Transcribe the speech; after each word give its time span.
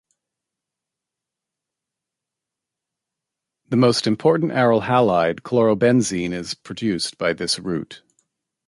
The 3.69 3.75
most 3.75 4.07
important 4.07 4.51
aryl 4.51 4.81
halide, 4.87 5.41
chlorobenzene 5.41 6.33
is 6.33 6.55
produced 6.55 7.19
by 7.19 7.33
this 7.33 7.59
route. 7.59 8.01